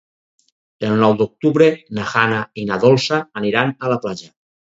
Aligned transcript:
El 0.87 0.95
nou 1.03 1.13
d'octubre 1.19 1.67
na 1.99 2.07
Jana 2.13 2.41
i 2.61 2.65
na 2.71 2.79
Dolça 2.87 3.21
aniran 3.43 3.77
a 3.87 3.93
la 3.93 3.99
platja. 4.07 4.35